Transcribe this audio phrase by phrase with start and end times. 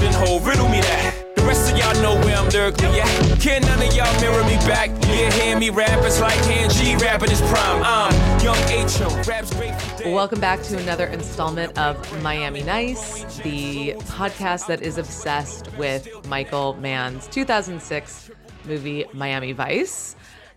[0.00, 0.40] than whole.
[0.40, 1.36] Riddle me that.
[1.36, 3.40] The rest of y'all know where I'm lyrically at.
[3.40, 4.90] Can none of y'all mirror me back?
[5.02, 6.04] Yeah, hear me rap.
[6.04, 7.82] It's like Han G rapping his prime.
[7.84, 9.22] I'm young H.O.
[9.28, 9.74] Raps great.
[10.06, 16.74] Welcome back to another installment of Miami Nice, the podcast that is obsessed with Michael
[16.74, 18.30] Mann's 2006
[18.64, 20.16] movie Miami Vice.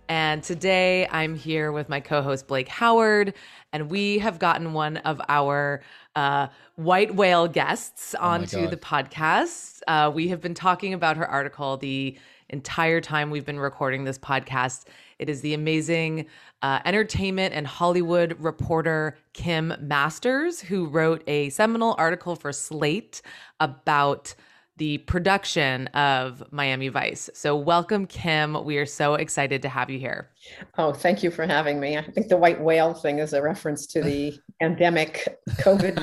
[0.10, 3.34] And today I'm here with my co host Blake Howard,
[3.74, 5.82] and we have gotten one of our
[6.18, 9.82] uh, white whale guests oh onto the podcast.
[9.88, 12.18] Uh, we have been talking about her article the
[12.50, 14.86] entire time we've been recording this podcast.
[15.20, 16.26] It is the amazing
[16.64, 23.22] uh, entertainment and Hollywood reporter Kim Masters, who wrote a seminal article for Slate
[23.60, 24.34] about
[24.78, 27.30] the production of Miami Vice.
[27.34, 28.64] So, welcome, Kim.
[28.64, 30.30] We are so excited to have you here.
[30.78, 31.98] Oh, thank you for having me.
[31.98, 35.96] I think the white whale thing is a reference to the pandemic COVID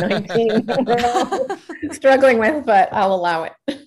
[1.84, 3.52] 19 struggling with, but I'll allow it.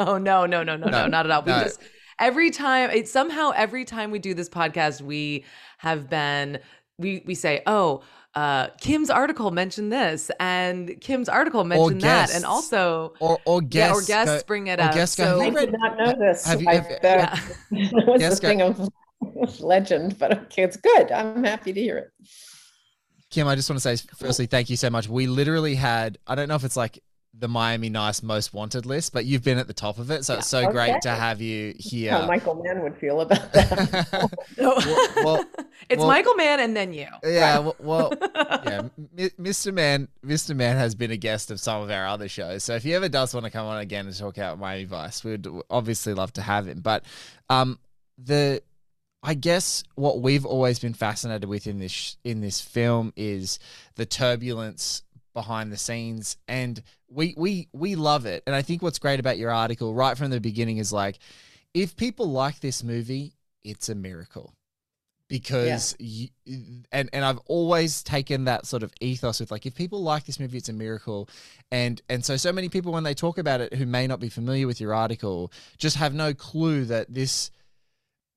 [0.00, 1.42] Oh, no, no, no, no, no, no not at all.
[1.42, 1.80] We just,
[2.20, 5.44] every time, it, somehow, every time we do this podcast, we
[5.78, 6.60] have been,
[6.98, 8.04] we, we say, oh,
[8.38, 14.08] uh, Kim's article mentioned this, and Kim's article mentioned that, and also or or guests,
[14.08, 14.94] yeah, or guests go, bring it up.
[14.94, 16.46] Guests so, I did not know this.
[16.46, 17.88] Have you, have, I, that, yeah.
[18.06, 18.88] was the thing of
[19.60, 21.10] legend, but okay, it's good.
[21.10, 22.12] I'm happy to hear it.
[23.28, 25.08] Kim, I just want to say firstly, thank you so much.
[25.08, 27.02] We literally had I don't know if it's like
[27.38, 30.24] the Miami Nice most wanted list, but you've been at the top of it.
[30.24, 30.38] So yeah.
[30.38, 30.72] it's so okay.
[30.72, 32.12] great to have you here.
[32.12, 34.30] How Michael Mann would feel about that.
[34.58, 34.76] well,
[35.24, 35.44] well,
[35.88, 37.06] it's well, Michael Mann and then you.
[37.24, 37.58] Yeah.
[37.60, 38.88] Well, well yeah.
[39.16, 39.72] Mr.
[39.72, 40.54] Mann, Mr.
[40.54, 42.64] Mann has been a guest of some of our other shows.
[42.64, 45.22] So if he ever does want to come on again and talk about Miami Vice,
[45.22, 46.80] we'd obviously love to have him.
[46.80, 47.04] But
[47.48, 47.78] um,
[48.16, 48.62] the
[49.22, 53.58] I guess what we've always been fascinated with in this in this film is
[53.96, 55.02] the turbulence
[55.38, 58.42] behind the scenes and we we we love it.
[58.46, 61.18] And i think what's great about your article right from the beginning is like
[61.74, 63.34] if people like this movie
[63.64, 64.54] it's a miracle.
[65.28, 66.28] Because yeah.
[66.46, 70.24] you, and and I've always taken that sort of ethos with like if people like
[70.24, 71.28] this movie it's a miracle.
[71.70, 74.30] And and so so many people when they talk about it who may not be
[74.30, 77.50] familiar with your article just have no clue that this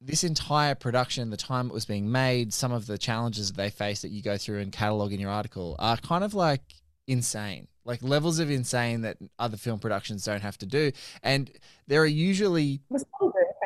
[0.02, 3.70] this entire production the time it was being made some of the challenges that they
[3.70, 6.62] face that you go through and catalog in your article are kind of like
[7.12, 7.68] insane.
[7.84, 10.92] Like levels of insane that other film productions don't have to do.
[11.24, 11.52] And
[11.88, 12.80] there are usually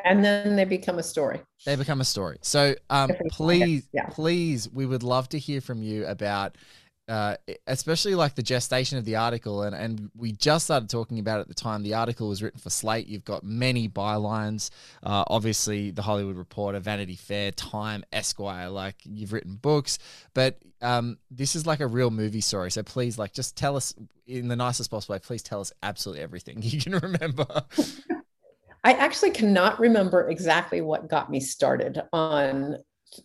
[0.03, 1.41] and then they become a story.
[1.65, 2.37] They become a story.
[2.41, 4.07] So um, please yeah.
[4.09, 6.57] please we would love to hear from you about
[7.07, 7.35] uh,
[7.67, 11.47] especially like the gestation of the article, and, and we just started talking about at
[11.47, 11.83] the time.
[11.83, 13.07] The article was written for Slate.
[13.07, 14.69] You've got many bylines,
[15.03, 18.69] uh, obviously the Hollywood Reporter, Vanity Fair, Time, Esquire.
[18.69, 19.99] Like you've written books,
[20.33, 22.71] but um, this is like a real movie story.
[22.71, 23.93] So please, like, just tell us
[24.27, 25.19] in the nicest possible way.
[25.19, 27.45] Please tell us absolutely everything you can remember.
[28.83, 32.77] I actually cannot remember exactly what got me started on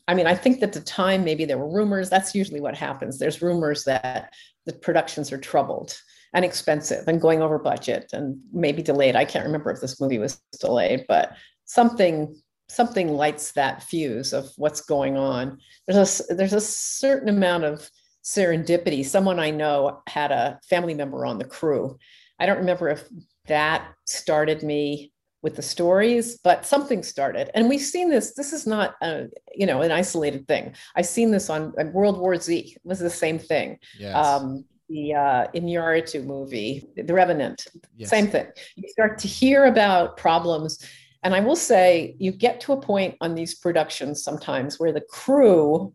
[0.07, 2.11] I mean, I think that the time maybe there were rumors.
[2.11, 3.19] That's usually what happens.
[3.19, 4.33] There's rumors that
[4.67, 6.01] the productions are troubled
[6.33, 9.17] and expensive and going over budget and maybe delayed.
[9.17, 12.35] I can't remember if this movie was delayed, but something
[12.69, 15.59] something lights that fuse of what's going on.
[15.87, 17.91] There's a there's a certain amount of
[18.23, 19.05] serendipity.
[19.05, 21.99] Someone I know had a family member on the crew.
[22.39, 23.05] I don't remember if
[23.47, 25.13] that started me
[25.43, 27.51] with the stories, but something started.
[27.55, 28.35] And we've seen this.
[28.35, 30.75] This is not, a, you know, an isolated thing.
[30.97, 32.59] I've seen this on, on World War Z.
[32.77, 33.79] It was the same thing.
[33.99, 34.15] Yes.
[34.15, 37.65] Um, the uh, Iñárritu movie, The Revenant,
[37.97, 38.11] yes.
[38.11, 38.47] same thing.
[38.75, 40.85] You start to hear about problems.
[41.23, 45.03] And I will say, you get to a point on these productions sometimes where the
[45.03, 45.93] crew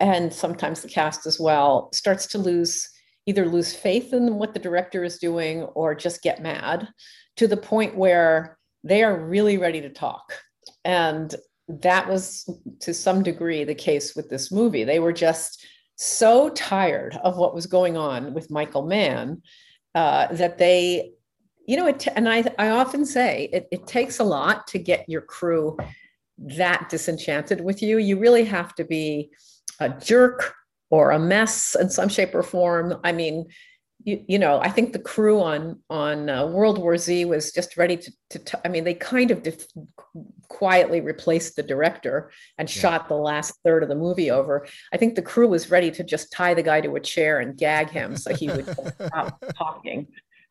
[0.00, 2.88] and sometimes the cast as well starts to lose
[3.26, 6.88] either lose faith in what the director is doing or just get mad
[7.36, 10.32] to the point where they are really ready to talk.
[10.84, 11.34] And
[11.68, 12.48] that was
[12.80, 14.84] to some degree the case with this movie.
[14.84, 15.64] They were just
[15.96, 19.42] so tired of what was going on with Michael Mann
[19.94, 21.12] uh, that they,
[21.66, 25.08] you know, it, and I, I often say it, it takes a lot to get
[25.08, 25.76] your crew
[26.38, 27.98] that disenchanted with you.
[27.98, 29.30] You really have to be
[29.78, 30.54] a jerk
[30.88, 32.98] or a mess in some shape or form.
[33.04, 33.46] I mean,
[34.04, 37.76] you, you know, I think the crew on on uh, World War Z was just
[37.76, 38.12] ready to.
[38.30, 39.66] to t- I mean, they kind of def-
[40.48, 42.80] quietly replaced the director and yeah.
[42.80, 44.66] shot the last third of the movie over.
[44.92, 47.56] I think the crew was ready to just tie the guy to a chair and
[47.56, 48.66] gag him so he would
[49.06, 50.08] stop talking.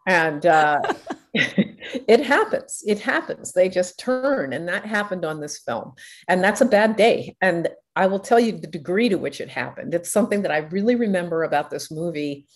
[0.07, 0.81] And uh,
[1.33, 2.83] it happens.
[2.87, 3.53] It happens.
[3.53, 5.93] They just turn, and that happened on this film.
[6.27, 7.35] And that's a bad day.
[7.41, 9.93] And I will tell you the degree to which it happened.
[9.93, 12.47] It's something that I really remember about this movie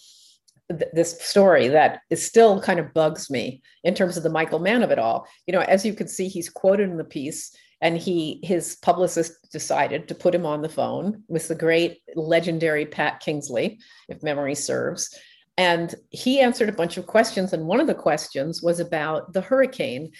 [0.93, 4.83] this story that is still kind of bugs me in terms of the Michael Mann
[4.83, 5.27] of it all.
[5.47, 9.51] You know, as you can see, he's quoted in the piece, and he his publicist
[9.51, 13.79] decided to put him on the phone with the great legendary Pat Kingsley,
[14.09, 15.17] if memory serves.
[15.55, 19.41] And he answered a bunch of questions, and one of the questions was about the
[19.41, 20.11] hurricane,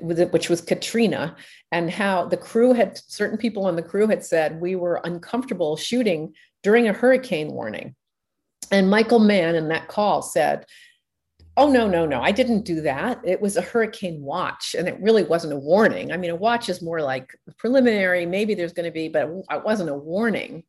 [0.00, 1.36] which was Katrina,
[1.70, 5.76] and how the crew had certain people on the crew had said we were uncomfortable
[5.76, 6.32] shooting
[6.62, 7.94] during a hurricane warning
[8.70, 10.66] and Michael Mann in that call said,
[11.56, 13.20] Oh, no, no, no, I didn't do that.
[13.24, 16.10] It was a hurricane watch, and it really wasn't a warning.
[16.10, 19.64] I mean, a watch is more like preliminary, maybe there's going to be, but it
[19.64, 20.64] wasn't a warning.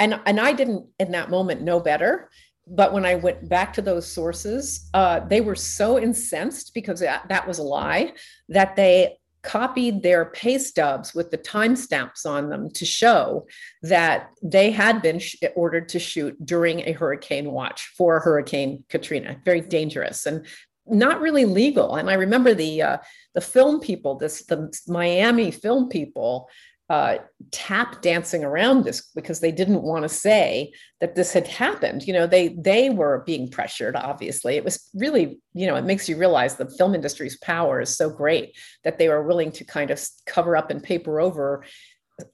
[0.00, 2.30] And, and I didn't in that moment know better.
[2.66, 7.28] But when I went back to those sources, uh, they were so incensed because that,
[7.28, 8.12] that was a lie
[8.48, 13.46] that they copied their pay stubs with the timestamps on them to show
[13.82, 19.40] that they had been sh- ordered to shoot during a hurricane watch for Hurricane Katrina.
[19.44, 20.46] Very dangerous and
[20.90, 21.96] not really legal.
[21.96, 22.98] And I remember the uh,
[23.34, 26.48] the film people, this the Miami film people
[26.90, 27.18] uh,
[27.50, 32.06] tap dancing around this because they didn't want to say that this had happened.
[32.06, 33.94] You know, they they were being pressured.
[33.94, 37.96] Obviously, it was really you know it makes you realize the film industry's power is
[37.96, 41.64] so great that they were willing to kind of cover up and paper over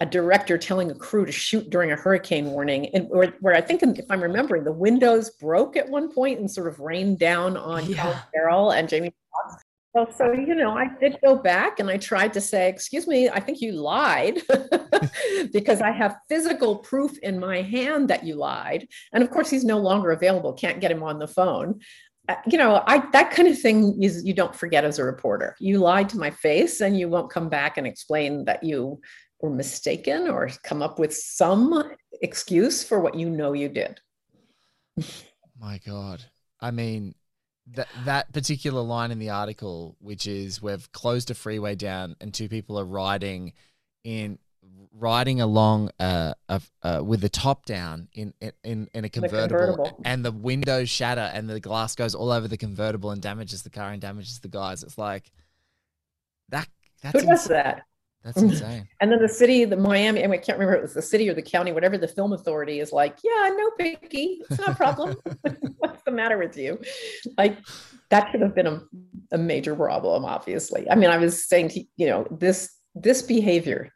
[0.01, 3.61] a director telling a crew to shoot during a hurricane warning and where, where I
[3.61, 7.57] think if I'm remembering the windows broke at one point and sort of rained down
[7.57, 8.21] on yeah.
[8.33, 9.64] Carol and Jamie Foxx
[9.95, 13.29] well, so, you know, I did go back and I tried to say, excuse me,
[13.29, 14.43] I think you lied
[15.53, 18.89] because I have physical proof in my hand that you lied.
[19.13, 21.79] And of course, he's no longer available, can't get him on the phone.
[22.29, 25.55] Uh, you know, I that kind of thing is you don't forget as a reporter.
[25.61, 29.01] You lied to my face and you won't come back and explain that you
[29.41, 34.01] were mistaken or come up with some excuse for what you know you did.
[35.61, 36.25] my God.
[36.61, 37.15] I mean,
[37.73, 42.33] that that particular line in the article, which is we've closed a freeway down and
[42.33, 43.53] two people are riding
[44.03, 44.39] in
[44.93, 48.33] riding along uh, uh, with the top down in
[48.63, 52.47] in in a convertible, convertible, and the windows shatter and the glass goes all over
[52.49, 54.83] the convertible and damages the car and damages the guys.
[54.83, 55.31] It's like
[56.51, 56.69] that.
[57.03, 57.85] That's Who does that?
[58.25, 58.51] That's mm.
[58.51, 58.89] insane.
[59.01, 61.29] And then the city, the Miami, I, mean, I can't remember it was the city
[61.29, 64.43] or the county, whatever the film authority is like, yeah, no picky.
[64.49, 65.17] It's not a problem.
[65.79, 66.81] What's the matter with you?
[67.37, 67.59] Like
[68.11, 68.81] that should have been a,
[69.33, 70.91] a major problem, obviously.
[70.91, 73.93] I mean, I was saying to, you know, this this behavior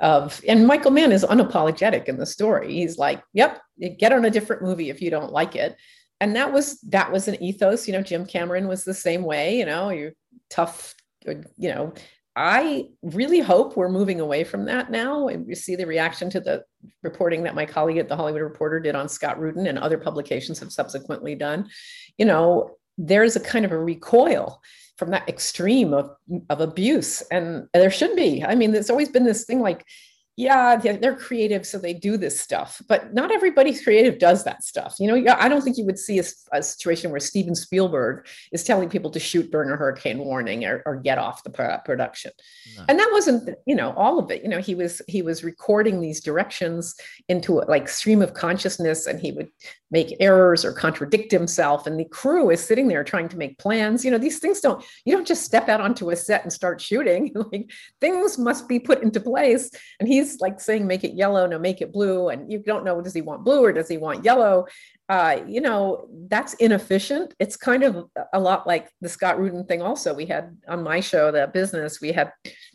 [0.00, 2.74] of and Michael Mann is unapologetic in the story.
[2.74, 3.60] He's like, yep,
[3.98, 5.76] get on a different movie if you don't like it.
[6.20, 7.88] And that was that was an ethos.
[7.88, 10.12] You know, Jim Cameron was the same way, you know, you
[10.50, 10.94] tough,
[11.24, 11.92] you know,
[12.40, 15.26] I really hope we're moving away from that now.
[15.26, 16.64] And you see the reaction to the
[17.02, 20.60] reporting that my colleague at the Hollywood Reporter did on Scott Rudin and other publications
[20.60, 21.68] have subsequently done.
[22.16, 24.62] You know, there's a kind of a recoil
[24.98, 26.10] from that extreme of,
[26.48, 27.22] of abuse.
[27.22, 28.44] And there should be.
[28.44, 29.84] I mean, there's always been this thing like,
[30.38, 32.80] yeah, they're creative, so they do this stuff.
[32.86, 34.94] But not everybody's creative does that stuff.
[35.00, 38.62] You know, I don't think you would see a, a situation where Steven Spielberg is
[38.62, 41.50] telling people to shoot during a hurricane warning or, or get off the
[41.84, 42.30] production.
[42.76, 42.84] No.
[42.88, 44.44] And that wasn't, you know, all of it.
[44.44, 46.94] You know, he was he was recording these directions
[47.28, 49.48] into a, like stream of consciousness, and he would
[49.90, 51.84] make errors or contradict himself.
[51.84, 54.04] And the crew is sitting there trying to make plans.
[54.04, 54.84] You know, these things don't.
[55.04, 57.32] You don't just step out onto a set and start shooting.
[57.52, 59.72] like things must be put into place.
[59.98, 62.84] And he's he's like saying make it yellow no make it blue and you don't
[62.84, 64.66] know does he want blue or does he want yellow?
[65.08, 67.34] Uh, you know that's inefficient.
[67.38, 70.14] It's kind of a lot like the scott rudin thing also.
[70.14, 72.32] We had on my show the business we had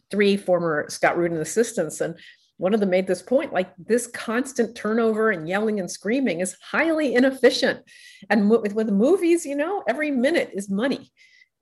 [0.10, 2.18] three former scott rudin assistants and
[2.58, 6.56] one of them made this point like this constant turnover and yelling and screaming is
[6.62, 7.82] highly inefficient.
[8.30, 11.12] And with, with movies you know every minute is money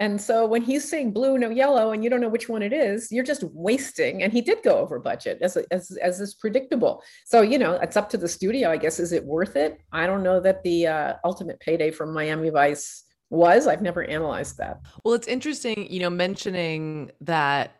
[0.02, 2.74] and so when he's saying blue, no yellow, and you don't know which one it
[2.74, 4.24] is, you're just wasting.
[4.24, 7.04] And he did go over budget as, as, as is predictable.
[7.24, 9.00] So, you know, it's up to the studio, I guess.
[9.00, 9.80] Is it worth it?
[9.92, 13.68] I don't know that the uh, ultimate payday from Miami Vice was.
[13.68, 14.82] I've never analyzed that.
[15.06, 17.76] Well, it's interesting, you know, mentioning that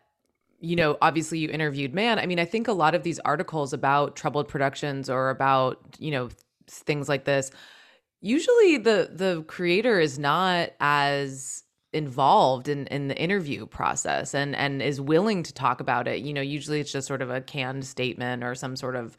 [0.64, 2.20] you know, obviously you interviewed Mann.
[2.20, 6.12] I mean, I think a lot of these articles about troubled productions or about, you
[6.12, 6.28] know,
[6.68, 7.50] things like this,
[8.20, 14.82] usually the the creator is not as involved in in the interview process and and
[14.82, 16.20] is willing to talk about it.
[16.20, 19.16] You know usually it's just sort of a canned statement or some sort of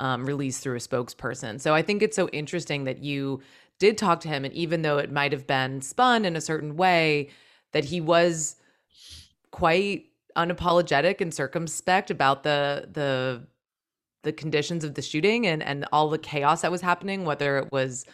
[0.00, 1.60] um, release through a spokesperson.
[1.60, 3.40] So i think it's so interesting that you
[3.78, 6.76] did talk to him and even though it might have been spun in a certain
[6.76, 7.28] way
[7.72, 8.56] that he was
[9.50, 10.06] quite
[10.36, 13.46] unapologetic and circumspect about the the
[14.22, 17.70] the conditions of the shooting and and all the chaos that was happening whether it
[17.72, 18.04] was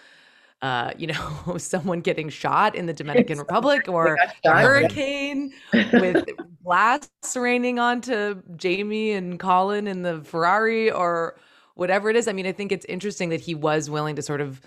[0.63, 6.25] uh, you know, someone getting shot in the Dominican Republic or a hurricane with
[6.63, 11.37] blasts raining onto Jamie and Colin in the Ferrari or
[11.75, 12.29] whatever it is.
[12.29, 14.61] I mean, I think it's interesting that he was willing to sort of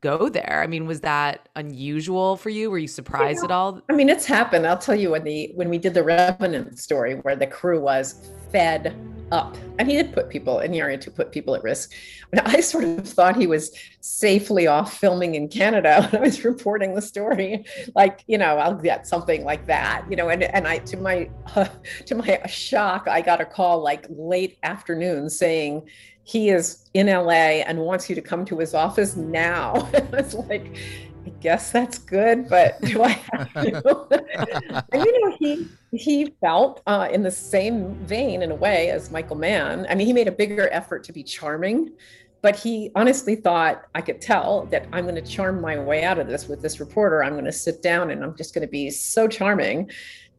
[0.00, 0.62] go there.
[0.62, 2.70] I mean, was that unusual for you?
[2.70, 3.82] Were you surprised you know, at all?
[3.90, 4.66] I mean, it's happened.
[4.66, 8.30] I'll tell you when the when we did the Revenant story where the crew was
[8.50, 8.96] fed
[9.32, 9.56] up.
[9.78, 11.92] And he did put people in the area to put people at risk.
[12.30, 16.44] But I sort of thought he was safely off filming in Canada when I was
[16.44, 17.64] reporting the story.
[17.96, 21.28] Like, you know, I'll get something like that, you know, and, and I, to my,
[21.56, 21.66] uh,
[22.06, 25.88] to my shock, I got a call like late afternoon saying,
[26.24, 29.72] he is in LA and wants you to come to his office now.
[29.94, 30.76] I was like,
[31.24, 34.84] I guess that's good, but do I have to?
[34.92, 39.10] and you know, he he felt uh, in the same vein in a way as
[39.10, 39.86] Michael Mann.
[39.88, 41.92] I mean, he made a bigger effort to be charming,
[42.40, 46.18] but he honestly thought I could tell that I'm going to charm my way out
[46.18, 47.22] of this with this reporter.
[47.22, 49.90] I'm going to sit down and I'm just going to be so charming.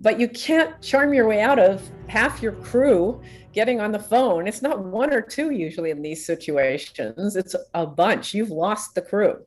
[0.01, 3.21] But you can't charm your way out of half your crew
[3.53, 4.47] getting on the phone.
[4.47, 7.35] It's not one or two usually in these situations.
[7.37, 8.33] It's a bunch.
[8.33, 9.45] You've lost the crew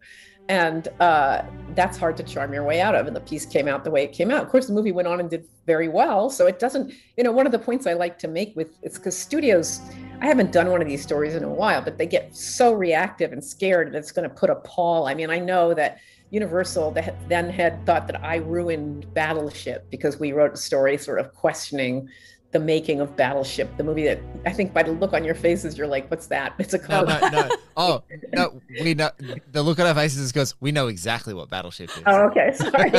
[0.49, 1.43] and uh,
[1.75, 3.07] that's hard to charm your way out of.
[3.07, 4.43] And the piece came out the way it came out.
[4.43, 6.31] Of course the movie went on and did very well.
[6.31, 8.99] So it doesn't you know one of the points i like to make with it's
[8.99, 9.81] because studios
[10.21, 13.33] i haven't done one of these stories in a while but they get so reactive
[13.33, 15.09] and scared that it's going to put a pall.
[15.09, 15.99] I mean i know that
[16.31, 16.95] universal
[17.29, 22.09] then had thought that i ruined battleship because we wrote a story sort of questioning
[22.57, 25.77] the making of Battleship, the movie that I think by the look on your faces,
[25.77, 27.49] you're like, "What's that?" It's a no, no, no.
[27.77, 29.11] Oh, no, we know.
[29.53, 32.03] The look on our faces is because we know exactly what Battleship is.
[32.07, 32.91] Oh, okay, sorry.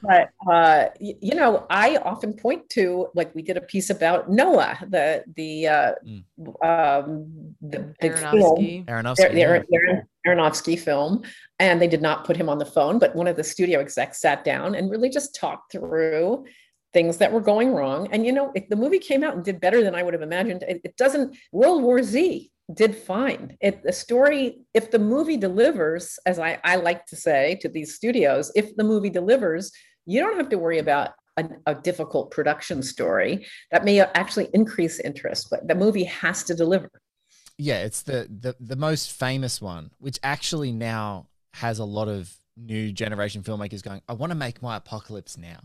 [0.00, 4.78] but uh, you know, I often point to like we did a piece about Noah,
[4.88, 6.22] the the uh, mm.
[6.64, 11.22] um, the big film, Aronofsky, the, the Aronofsky film,
[11.58, 14.20] and they did not put him on the phone, but one of the studio execs
[14.20, 16.44] sat down and really just talked through
[16.94, 18.08] things that were going wrong.
[18.10, 20.22] And you know, if the movie came out and did better than I would have
[20.22, 21.36] imagined, it, it doesn't.
[21.52, 23.58] World War Z did fine.
[23.60, 28.50] The story, if the movie delivers, as I, I like to say to these studios,
[28.54, 29.70] if the movie delivers,
[30.06, 35.00] you don't have to worry about a, a, difficult production story that may actually increase
[35.00, 36.88] interest, but the movie has to deliver.
[37.58, 42.32] Yeah, it's the the the most famous one, which actually now has a lot of
[42.56, 45.60] new generation filmmakers going, I want to make my apocalypse now.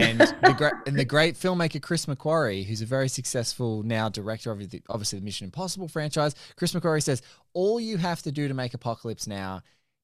[0.00, 4.50] And the great and the great filmmaker Chris McQuarrie, who's a very successful now director
[4.50, 8.48] of the obviously the Mission Impossible franchise, Chris McQuarrie says all you have to do
[8.48, 9.62] to make Apocalypse Now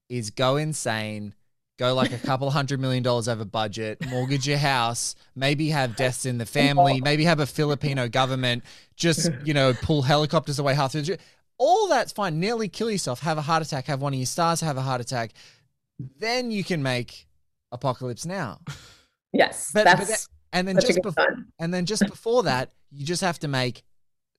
[0.08, 1.34] is go insane,
[1.78, 6.26] go like a couple hundred million dollars over budget, mortgage your house, maybe have deaths
[6.26, 8.64] in the family, maybe have a Filipino government,
[8.96, 11.02] just you know pull helicopters away half through.
[11.02, 11.18] The,
[11.58, 12.38] all that's fine.
[12.38, 15.00] Nearly kill yourself, have a heart attack, have one of your stars have a heart
[15.00, 15.32] attack.
[16.18, 17.26] Then you can make
[17.72, 18.60] Apocalypse Now.
[19.36, 23.04] Yes, but, that's but that, and then just before, and then just before that, you
[23.04, 23.82] just have to make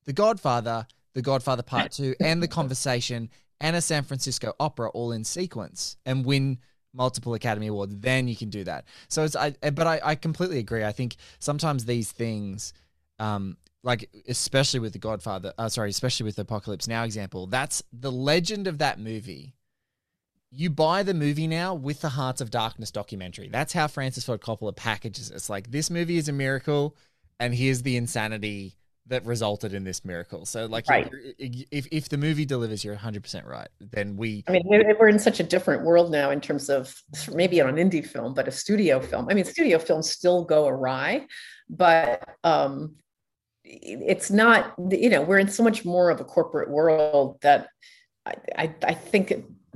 [0.05, 3.29] The Godfather, The Godfather Part Two, and The Conversation,
[3.61, 6.57] and a San Francisco Opera all in sequence, and win
[6.93, 7.95] multiple Academy Awards.
[7.97, 8.85] Then you can do that.
[9.07, 10.83] So it's I, but I, I completely agree.
[10.83, 12.73] I think sometimes these things,
[13.19, 17.83] um, like especially with The Godfather, uh, sorry, especially with the Apocalypse Now example, that's
[17.93, 19.53] the legend of that movie
[20.51, 23.49] you buy the movie now with the Hearts of Darkness documentary.
[23.49, 25.35] That's how Francis Ford Coppola packages it.
[25.35, 26.95] It's like this movie is a miracle,
[27.39, 28.75] and here's the insanity
[29.07, 30.45] that resulted in this miracle.
[30.45, 31.09] So, like, right.
[31.37, 33.67] if if the movie delivers, you're 100 percent right.
[33.79, 34.43] Then we.
[34.47, 36.95] I mean, we're in such a different world now in terms of
[37.33, 39.27] maybe an indie film, but a studio film.
[39.29, 41.27] I mean, studio films still go awry,
[41.69, 42.95] but um,
[43.63, 44.73] it's not.
[44.89, 47.67] You know, we're in so much more of a corporate world that
[48.25, 49.33] I, I, I think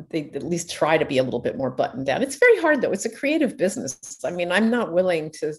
[0.10, 2.22] they at least try to be a little bit more buttoned down.
[2.22, 2.92] It's very hard though.
[2.92, 4.20] It's a creative business.
[4.24, 5.54] I mean, I'm not willing to.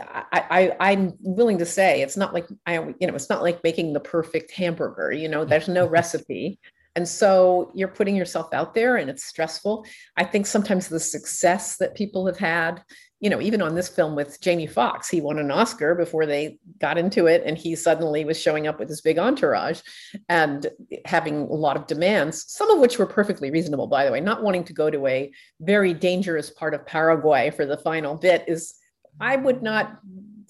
[0.00, 3.62] I, I I'm willing to say it's not like I you know it's not like
[3.62, 5.12] making the perfect hamburger.
[5.12, 6.58] You know, there's no recipe.
[6.94, 9.84] And so you're putting yourself out there and it's stressful.
[10.16, 12.82] I think sometimes the success that people have had
[13.20, 16.58] you know, even on this film with Jamie Foxx, he won an Oscar before they
[16.80, 17.42] got into it.
[17.46, 19.80] And he suddenly was showing up with his big entourage
[20.28, 20.66] and
[21.06, 24.20] having a lot of demands, some of which were perfectly reasonable, by the way.
[24.20, 28.44] Not wanting to go to a very dangerous part of Paraguay for the final bit
[28.46, 28.74] is,
[29.18, 29.98] I would not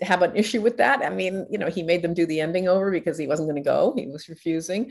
[0.03, 1.03] have an issue with that.
[1.03, 3.63] I mean, you know, he made them do the ending over because he wasn't going
[3.63, 4.91] to go, he was refusing.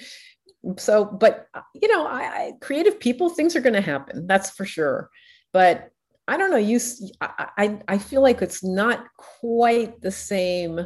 [0.78, 4.28] So, but, you know, I, I creative people, things are going to happen.
[4.28, 5.10] That's for sure.
[5.52, 5.92] But
[6.28, 6.58] I don't know.
[6.58, 6.80] You,
[7.22, 10.80] I, I feel like it's not quite the same.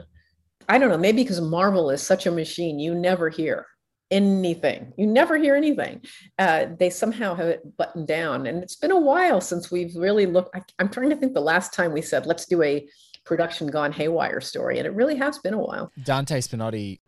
[0.68, 0.98] I don't know.
[0.98, 3.66] Maybe because Marvel is such a machine, you never hear
[4.12, 4.94] anything.
[4.98, 6.02] You never hear anything.
[6.38, 10.26] Uh, they somehow have it buttoned down, and it's been a while since we've really
[10.26, 10.56] looked.
[10.56, 12.88] I, I'm trying to think the last time we said, "Let's do a
[13.26, 15.92] production gone haywire" story, and it really has been a while.
[16.04, 17.00] Dante Spinotti,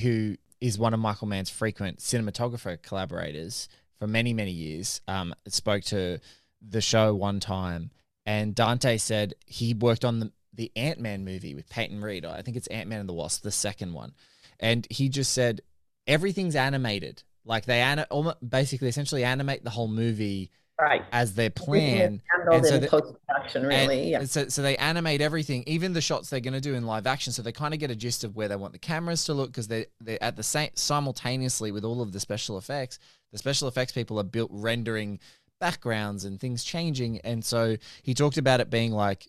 [0.00, 5.82] who is one of Michael Mann's frequent cinematographer collaborators for many many years, um, spoke
[5.84, 6.20] to
[6.66, 7.90] the show one time,
[8.26, 12.24] and Dante said he worked on the, the Ant Man movie with Peyton Reed.
[12.24, 14.12] I think it's Ant Man and the Wasp, the second one.
[14.60, 15.60] And he just said
[16.06, 17.22] everything's animated.
[17.44, 18.06] Like they an-
[18.46, 22.22] basically essentially animate the whole movie right as their plan.
[22.50, 24.00] And so, post production, really.
[24.00, 24.24] And, yeah.
[24.24, 27.32] So, so they animate everything, even the shots they're going to do in live action.
[27.32, 29.50] So they kind of get a gist of where they want the cameras to look
[29.50, 32.98] because they're, they're at the same simultaneously with all of the special effects.
[33.32, 35.18] The special effects people are built rendering
[35.60, 37.20] backgrounds and things changing.
[37.20, 39.28] And so he talked about it being like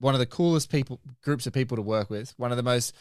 [0.00, 2.94] one of the coolest people groups of people to work with, one of the most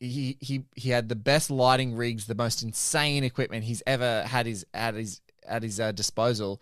[0.00, 4.46] he he he had the best lighting rigs, the most insane equipment he's ever had
[4.46, 6.60] his at his at his uh, disposal.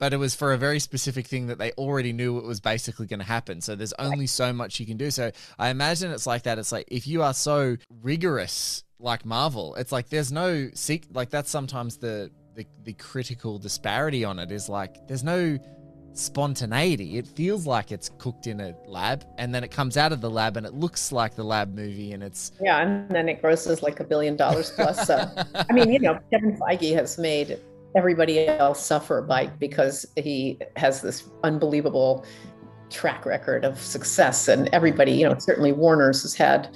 [0.00, 3.06] But it was for a very specific thing that they already knew it was basically
[3.06, 3.60] going to happen.
[3.60, 5.12] So there's only so much you can do.
[5.12, 6.58] So I imagine it's like that.
[6.58, 11.30] It's like if you are so rigorous like Marvel, it's like there's no seek like
[11.30, 15.58] that's sometimes the the, the critical disparity on it is like there's no
[16.14, 17.18] spontaneity.
[17.18, 20.30] It feels like it's cooked in a lab and then it comes out of the
[20.30, 23.82] lab and it looks like the lab movie and it's Yeah, and then it grosses
[23.82, 25.06] like a billion dollars plus.
[25.06, 27.58] So I mean, you know, Kevin Feige has made
[27.96, 32.24] everybody else suffer by because he has this unbelievable
[32.90, 36.74] track record of success and everybody, you know, certainly Warner's has had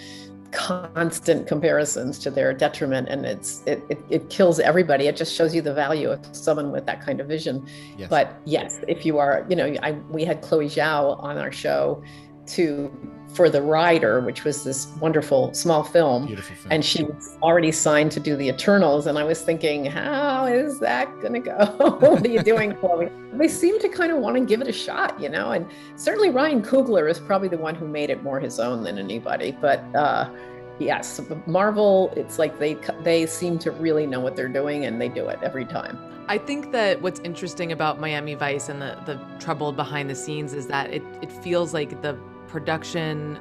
[0.52, 5.54] constant comparisons to their detriment and it's it, it, it, kills everybody it just shows
[5.54, 8.08] you the value of someone with that kind of vision yes.
[8.08, 12.02] but yes if you are you know I, we had chloe zhao on our show
[12.46, 12.90] to
[13.34, 18.10] for the rider which was this wonderful small film, film, and she was already signed
[18.10, 21.56] to do the eternals and i was thinking how is that going to go?
[22.00, 24.72] What are you doing chloe they seem to kind of want to give it a
[24.72, 25.52] shot you know?
[25.52, 28.98] And certainly ryan coogler is probably the one who made it more his own than
[28.98, 30.30] anybody but uh
[30.78, 35.08] yes marvel it's like they they seem to really know what they're doing and they
[35.08, 35.98] do it every time.
[36.28, 40.54] I think that what's interesting about Miami Vice and the, the troubled behind the scenes
[40.54, 43.38] is that it, it feels like the production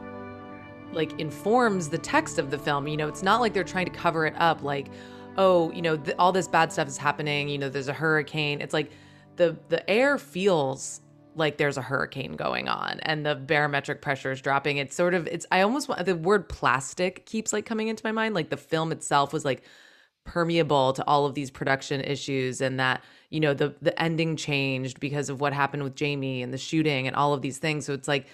[0.92, 2.88] like informs the text of the film.
[2.88, 4.88] You know, it's not like they're trying to cover it up like,
[5.38, 8.62] oh, you know, th- all this bad stuff is happening, you know, there's a hurricane.
[8.62, 8.92] It's like
[9.36, 11.02] the the air feels
[11.36, 14.78] like there's a hurricane going on and the barometric pressure is dropping.
[14.78, 18.12] It's sort of it's I almost want the word plastic keeps like coming into my
[18.12, 19.64] mind like the film itself was like
[20.24, 25.00] permeable to all of these production issues and that you know the the ending changed
[25.00, 27.86] because of what happened with Jamie and the shooting and all of these things.
[27.86, 28.28] So it's like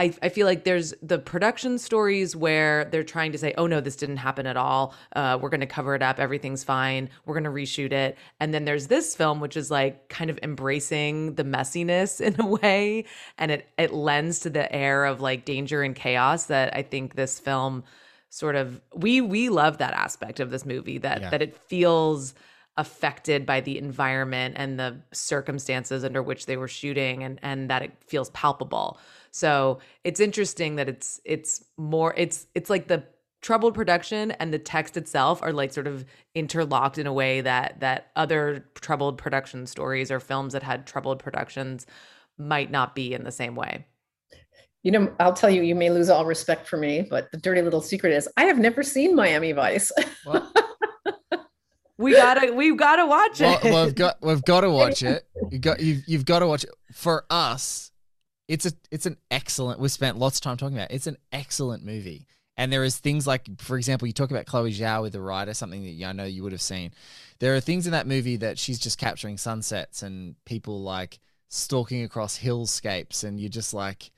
[0.00, 3.82] I, I feel like there's the production stories where they're trying to say, oh no,
[3.82, 4.94] this didn't happen at all.
[5.14, 6.18] Uh, we're going to cover it up.
[6.18, 7.10] Everything's fine.
[7.26, 8.16] We're going to reshoot it.
[8.40, 12.46] And then there's this film, which is like kind of embracing the messiness in a
[12.46, 13.04] way.
[13.36, 17.14] And it, it lends to the air of like danger and chaos that I think
[17.14, 17.84] this film
[18.30, 21.28] sort of, we, we love that aspect of this movie that, yeah.
[21.28, 22.32] that it feels
[22.78, 27.82] affected by the environment and the circumstances under which they were shooting and, and that
[27.82, 28.98] it feels palpable.
[29.32, 33.04] So it's interesting that it's it's more it's it's like the
[33.42, 37.80] troubled production and the text itself are like sort of interlocked in a way that
[37.80, 41.86] that other troubled production stories or films that had troubled productions
[42.38, 43.86] might not be in the same way.
[44.82, 47.60] You know, I'll tell you, you may lose all respect for me, but the dirty
[47.60, 49.92] little secret is I have never seen Miami Vice.
[51.98, 53.62] we gotta, we've gotta watch it.
[53.62, 55.26] Well, we've got, we've got to watch it.
[55.50, 56.70] You got, you've, you've got to watch it.
[56.94, 57.89] For us,
[58.50, 59.78] it's a it's an excellent.
[59.78, 60.90] We've spent lots of time talking about.
[60.90, 60.96] It.
[60.96, 64.72] It's an excellent movie, and there is things like, for example, you talk about Chloe
[64.72, 66.90] Zhao with the rider, something that I know you would have seen.
[67.38, 72.02] There are things in that movie that she's just capturing sunsets and people like stalking
[72.02, 74.10] across hillscapes, and you're just like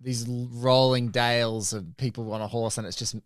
[0.00, 3.16] these rolling dales of people on a horse, and it's just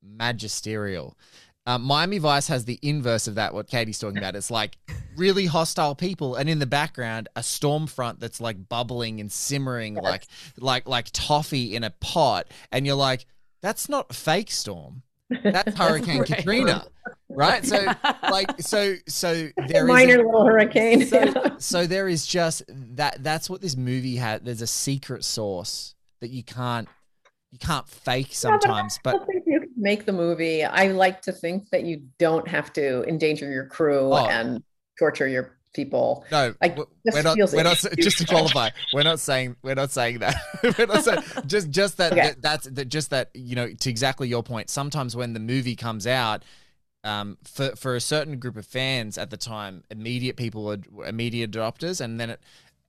[0.00, 1.18] magisterial.
[1.64, 3.54] Um, Miami Vice has the inverse of that.
[3.54, 4.78] What Katie's talking about, it's like
[5.16, 9.94] really hostile people, and in the background, a storm front that's like bubbling and simmering,
[9.94, 10.02] yes.
[10.02, 10.26] like
[10.58, 13.26] like like toffee in a pot, and you're like,
[13.60, 15.02] that's not fake storm.
[15.44, 16.84] That's Hurricane Katrina,
[17.28, 17.64] right?
[17.64, 17.86] So,
[18.24, 21.06] like, so, so there minor a, little hurricane.
[21.06, 23.22] So, so there is just that.
[23.22, 24.44] That's what this movie had.
[24.44, 26.88] There's a secret source that you can't
[27.52, 28.94] you can't fake sometimes.
[28.96, 30.64] Yeah, but, but you make the movie.
[30.64, 34.26] I like to think that you don't have to endanger your crew oh.
[34.26, 34.62] and
[34.98, 36.24] torture your people.
[36.30, 37.36] No, like, we're not.
[37.52, 37.84] We're not.
[37.98, 39.56] Just to qualify, we're not saying.
[39.62, 40.36] We're not saying that.
[40.78, 42.28] we're not saying just just that, okay.
[42.28, 44.70] that that's that, just that you know to exactly your point.
[44.70, 46.44] Sometimes when the movie comes out.
[47.04, 51.50] Um, for for a certain group of fans at the time, immediate people are immediate
[51.50, 52.40] adopters, and then it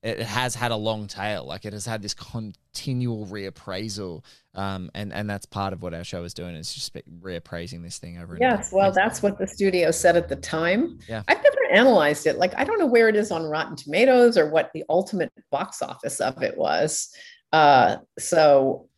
[0.04, 1.46] it has had a long tail.
[1.46, 6.04] Like it has had this continual reappraisal, um, and and that's part of what our
[6.04, 6.56] show is doing.
[6.56, 8.38] Is just reappraising this thing over.
[8.40, 11.00] Yes, well, that's what the studio said at the time.
[11.08, 12.38] Yeah, I've never analyzed it.
[12.38, 15.82] Like I don't know where it is on Rotten Tomatoes or what the ultimate box
[15.82, 17.10] office of it was.
[17.54, 18.90] Uh, so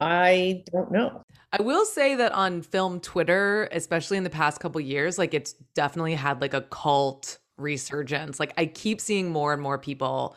[0.00, 1.24] I don't know.
[1.52, 5.54] I will say that on film Twitter, especially in the past couple years, like it's
[5.74, 8.38] definitely had like a cult resurgence.
[8.38, 10.36] Like I keep seeing more and more people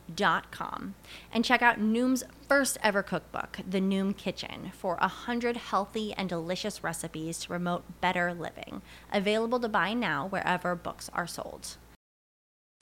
[0.15, 0.95] noom.com
[1.31, 6.83] and check out Noom's first ever cookbook, The Noom Kitchen, for 100 healthy and delicious
[6.83, 8.81] recipes to promote better living.
[9.11, 11.77] Available to buy now wherever books are sold.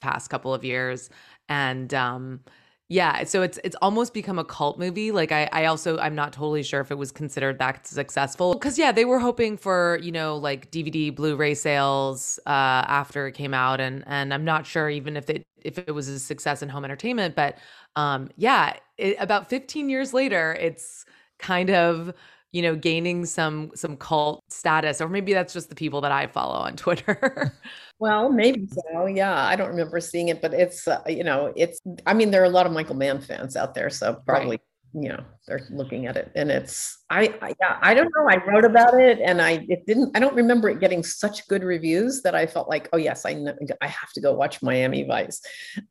[0.02, 1.10] Past couple of years.
[1.48, 2.42] And, um,
[2.92, 5.12] yeah, so it's it's almost become a cult movie.
[5.12, 8.80] Like I I also I'm not totally sure if it was considered that successful cuz
[8.80, 13.54] yeah, they were hoping for, you know, like DVD Blu-ray sales uh after it came
[13.54, 16.70] out and and I'm not sure even if it if it was a success in
[16.70, 17.58] home entertainment, but
[17.96, 21.06] um yeah, it, about 15 years later, it's
[21.38, 22.12] kind of
[22.52, 26.28] you know gaining some some cult status or maybe that's just the people that i
[26.28, 27.54] follow on twitter
[28.00, 31.80] well maybe so yeah i don't remember seeing it but it's uh, you know it's
[32.06, 35.04] i mean there are a lot of michael mann fans out there so probably right.
[35.04, 38.44] you know they're looking at it and it's I, I yeah i don't know i
[38.46, 42.22] wrote about it and i it didn't i don't remember it getting such good reviews
[42.24, 45.42] that i felt like oh yes i know, i have to go watch miami vice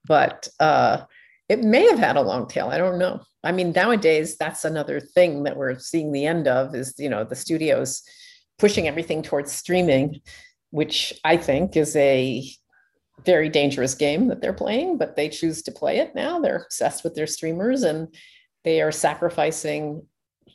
[0.07, 1.03] but uh
[1.49, 2.69] it may have had a long tail.
[2.69, 3.21] I don't know.
[3.45, 7.25] I mean, nowadays that's another thing that we're seeing the end of is you know
[7.25, 8.03] the studios
[8.59, 10.21] pushing everything towards streaming,
[10.71, 12.49] which I think is a
[13.25, 16.39] very dangerous game that they're playing, but they choose to play it now.
[16.39, 18.15] They're obsessed with their streamers and
[18.65, 20.07] they are sacrificing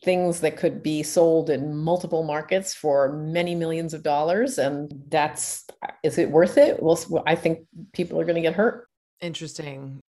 [0.03, 4.57] things that could be sold in multiple markets for many millions of dollars.
[4.57, 5.65] And that's
[6.03, 6.81] is it worth it?
[6.81, 8.87] Well i think people are going to get hurt.
[9.21, 10.01] Interesting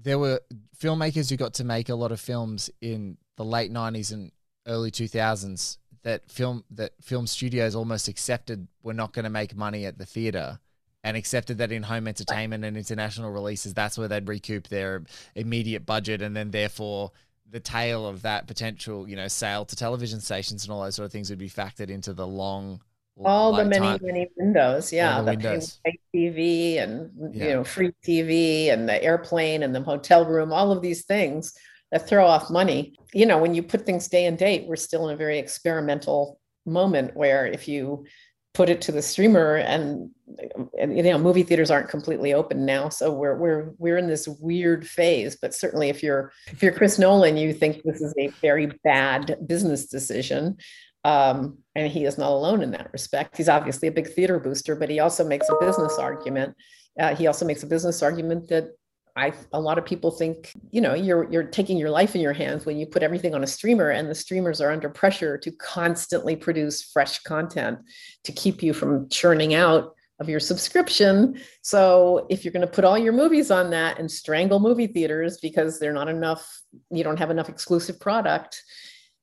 [0.00, 0.40] there were
[0.78, 4.30] filmmakers who got to make a lot of films in the late 90s and
[4.66, 9.84] early 2000s that film that film studios almost accepted were not going to make money
[9.84, 10.60] at the theater
[11.02, 15.02] and accepted that in home entertainment and international releases that's where they'd recoup their
[15.34, 17.10] immediate budget and then therefore
[17.50, 21.06] the tail of that potential you know sale to television stations and all those sort
[21.06, 22.80] of things would be factored into the long
[23.24, 23.98] all the many time.
[24.02, 25.80] many windows yeah the, the windows.
[26.14, 27.44] tv and yeah.
[27.44, 31.52] you know free tv and the airplane and the hotel room all of these things
[31.90, 35.08] that throw off money you know when you put things day and date we're still
[35.08, 38.04] in a very experimental moment where if you
[38.54, 40.10] put it to the streamer and,
[40.78, 44.26] and you know movie theaters aren't completely open now so we're we're we're in this
[44.40, 48.28] weird phase but certainly if you're if you're chris nolan you think this is a
[48.40, 50.56] very bad business decision
[51.04, 53.36] um, and he is not alone in that respect.
[53.36, 56.56] He's obviously a big theater booster, but he also makes a business argument.
[56.98, 58.70] Uh, he also makes a business argument that
[59.16, 62.32] I a lot of people think you know you're you're taking your life in your
[62.32, 65.50] hands when you put everything on a streamer, and the streamers are under pressure to
[65.52, 67.78] constantly produce fresh content
[68.24, 71.40] to keep you from churning out of your subscription.
[71.62, 75.38] So if you're going to put all your movies on that and strangle movie theaters
[75.40, 76.60] because they're not enough,
[76.90, 78.60] you don't have enough exclusive product.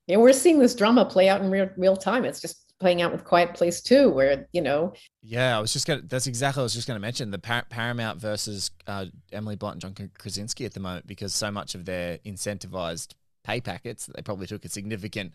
[0.07, 2.25] And we're seeing this drama play out in real, real time.
[2.25, 4.93] It's just playing out with Quiet Place too, where you know.
[5.23, 6.01] Yeah, I was just gonna.
[6.01, 9.83] That's exactly what I was just gonna mention the Par- Paramount versus uh, Emily Blunt
[9.83, 13.13] and John Krasinski at the moment because so much of their incentivized
[13.43, 15.33] pay packets that they probably took a significant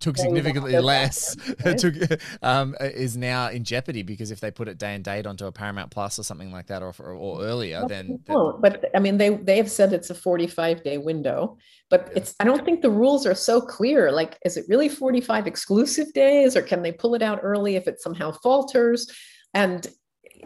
[0.00, 1.34] took significantly less
[1.78, 1.94] took
[2.42, 5.52] um, is now in jeopardy because if they put it day and date onto a
[5.52, 8.18] Paramount Plus or something like that or or earlier then,
[8.60, 11.56] but I mean they they have said it's a 45 day window
[11.88, 14.10] but it's I don't think the rules are so clear.
[14.10, 17.86] Like is it really 45 exclusive days or can they pull it out early if
[17.86, 19.10] it somehow falters?
[19.54, 19.86] And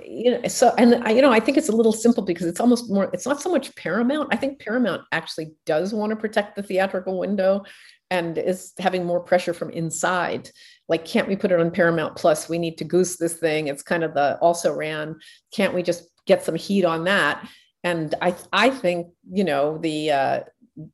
[0.04, 2.60] you know so and I, you know i think it's a little simple because it's
[2.60, 4.28] almost more it's not so much paramount.
[4.32, 7.64] I think paramount actually does want to protect the theatrical window
[8.10, 10.50] and is having more pressure from inside.
[10.88, 12.48] Like can't we put it on paramount plus?
[12.48, 13.68] We need to goose this thing.
[13.68, 15.16] It's kind of the also ran.
[15.52, 17.48] Can't we just get some heat on that?
[17.82, 20.40] And i i think you know the uh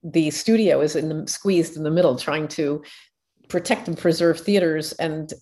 [0.02, 2.82] the studio is in the squeezed in the middle trying to
[3.48, 5.32] protect and preserve theaters and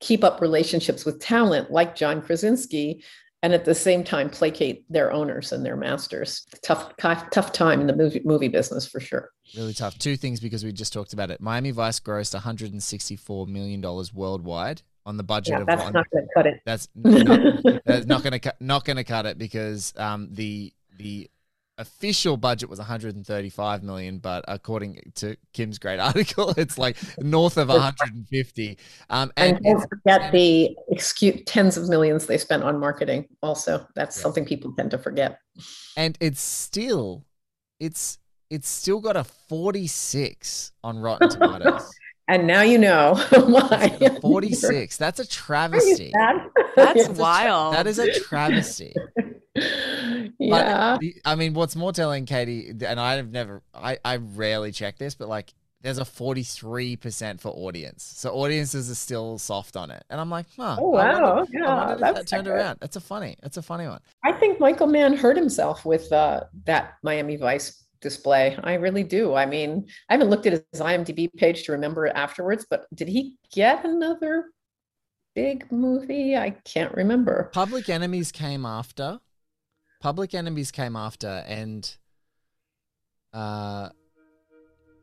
[0.00, 3.02] keep up relationships with talent like john krasinski
[3.42, 6.46] and at the same time placate their owners and their masters.
[6.62, 9.30] Tough, tough time in the movie movie business for sure.
[9.56, 9.98] Really tough.
[9.98, 11.40] Two things because we just talked about it.
[11.40, 15.92] Miami Vice grossed 164 million dollars worldwide on the budget yeah, of that's one.
[15.92, 16.60] not going to cut it.
[16.66, 18.60] That's not, that's not going to cut.
[18.60, 21.30] Not going to cut it because um, the the
[21.80, 27.68] official budget was 135 million, but according to Kim's great article, it's like north of
[27.68, 28.78] 150.
[29.08, 33.26] Um, and, and don't forget the excuse, tens of millions they spent on marketing.
[33.42, 34.22] Also, that's yeah.
[34.22, 35.40] something people tend to forget.
[35.96, 37.24] And it's still,
[37.80, 38.18] it's
[38.50, 41.88] it's still got a 46 on Rotten Tomatoes.
[42.28, 44.18] and now you know why.
[44.20, 44.96] 46.
[44.96, 46.12] That's a travesty.
[46.76, 47.74] That's wild.
[47.74, 48.92] That is a travesty.
[50.38, 50.98] yeah.
[51.24, 55.28] I mean, what's more telling, Katie, and I've never, I, I rarely check this, but
[55.28, 58.04] like, there's a 43% for audience.
[58.04, 60.04] So audiences are still soft on it.
[60.10, 60.76] And I'm like, huh.
[60.78, 61.36] Oh, wow.
[61.36, 62.78] Wonder, yeah, I wonder if that turned around.
[62.80, 64.00] That's a funny, that's a funny one.
[64.24, 68.58] I think Michael Mann hurt himself with uh, that Miami Vice display.
[68.62, 69.34] I really do.
[69.34, 73.08] I mean, I haven't looked at his IMDb page to remember it afterwards, but did
[73.08, 74.46] he get another
[75.34, 76.36] big movie?
[76.36, 77.50] I can't remember.
[77.52, 79.20] Public Enemies came after.
[80.00, 81.94] Public Enemies came after, and
[83.34, 83.90] uh,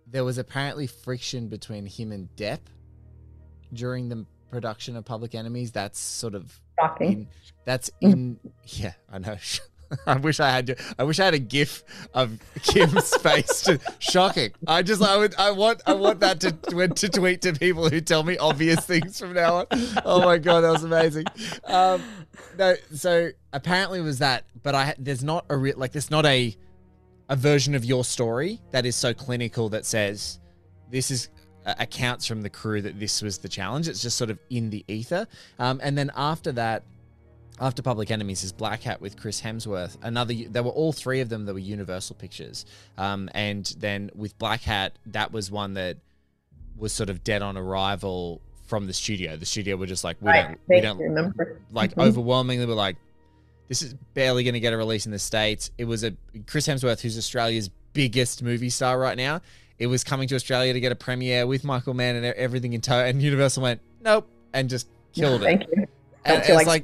[0.07, 2.61] there was apparently friction between him and Depp
[3.71, 5.71] during the production of Public Enemies.
[5.71, 7.11] That's sort of shocking.
[7.11, 7.27] In,
[7.63, 9.37] that's in yeah, I know.
[10.07, 10.77] I wish I had.
[10.97, 13.61] I wish I had a GIF of Kim's face.
[13.61, 14.51] To, shocking.
[14.67, 15.01] I just.
[15.01, 15.35] I would.
[15.35, 15.81] I want.
[15.85, 16.51] I want that to
[16.87, 19.65] to tweet to people who tell me obvious things from now on.
[20.05, 21.25] Oh my god, that was amazing.
[21.65, 22.01] Um,
[22.57, 22.75] no.
[22.93, 24.95] So apparently it was that, but I.
[24.97, 25.91] There's not a real like.
[25.91, 26.55] There's not a
[27.29, 30.39] a version of your story that is so clinical that says
[30.89, 31.29] this is
[31.65, 33.87] uh, accounts from the crew that this was the challenge.
[33.87, 35.27] It's just sort of in the ether.
[35.59, 36.83] Um, and then after that
[37.59, 39.97] after Public Enemies is Black Hat with Chris Hemsworth.
[40.01, 42.65] Another, there were all three of them that were Universal Pictures.
[42.97, 45.97] Um, and then with Black Hat, that was one that
[46.77, 49.37] was sort of dead on arrival from the studio.
[49.37, 50.47] The studio were just like, we right.
[50.47, 51.61] don't, we don't remember.
[51.71, 52.01] Like mm-hmm.
[52.01, 52.97] overwhelmingly, were like,
[53.67, 55.71] this is barely going to get a release in the states.
[55.77, 56.13] It was a
[56.45, 59.41] Chris Hemsworth, who's Australia's biggest movie star right now.
[59.79, 62.81] It was coming to Australia to get a premiere with Michael Mann and everything in
[62.81, 65.89] tow, and Universal went nope and just killed no, it.
[66.27, 66.83] You and it's like,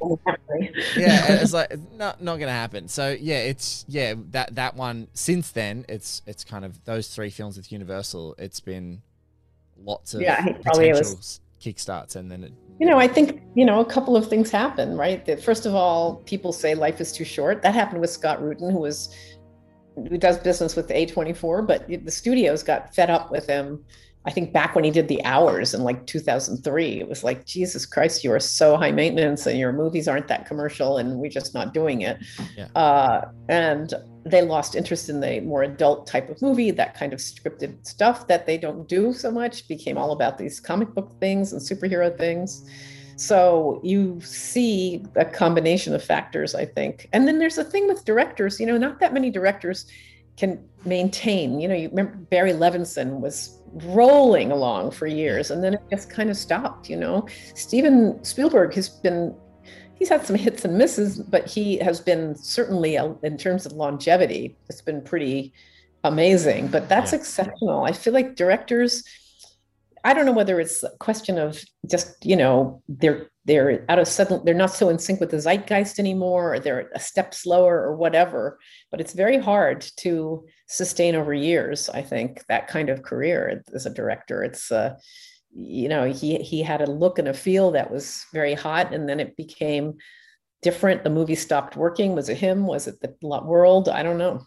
[0.96, 2.88] yeah, it's like not not gonna happen.
[2.88, 5.08] So yeah, it's yeah that that one.
[5.14, 8.36] Since then, it's it's kind of those three films with Universal.
[8.38, 9.02] It's been
[9.82, 13.64] lots of yeah, probably potential was, kickstarts, and then it, you know, I think you
[13.64, 15.24] know a couple of things happen, right?
[15.26, 17.62] That first of all, people say life is too short.
[17.62, 19.14] That happened with Scott Rudin, who was
[19.94, 23.84] who does business with the A24, but the studios got fed up with him
[24.26, 27.84] I think back when he did the hours in like 2003, it was like, Jesus
[27.84, 31.52] Christ, you are so high maintenance and your movies aren't that commercial and we're just
[31.52, 32.18] not doing it.
[32.56, 32.68] Yeah.
[32.74, 33.92] Uh, and
[34.24, 38.26] they lost interest in the more adult type of movie, that kind of scripted stuff
[38.28, 42.16] that they don't do so much, became all about these comic book things and superhero
[42.16, 42.66] things.
[43.16, 47.08] So you see a combination of factors, I think.
[47.12, 49.86] And then there's a thing with directors, you know, not that many directors
[50.36, 55.74] can maintain, you know, you remember Barry Levinson was rolling along for years and then
[55.74, 59.34] it just kind of stopped you know steven spielberg has been
[59.94, 63.72] he's had some hits and misses but he has been certainly uh, in terms of
[63.72, 65.52] longevity it's been pretty
[66.04, 67.18] amazing but that's yeah.
[67.18, 69.02] exceptional i feel like directors
[70.04, 71.60] i don't know whether it's a question of
[71.90, 75.36] just you know they're they're out of sudden they're not so in sync with the
[75.40, 78.58] zeitgeist anymore or they're a step slower or whatever
[78.90, 83.86] but it's very hard to sustain over years i think that kind of career as
[83.86, 84.42] a director.
[84.42, 84.96] It's uh
[85.52, 89.08] you know he he had a look and a feel that was very hot and
[89.08, 89.94] then it became
[90.62, 91.04] different.
[91.04, 92.14] The movie stopped working.
[92.14, 92.66] Was it him?
[92.66, 93.88] Was it the world?
[93.88, 94.44] I don't know.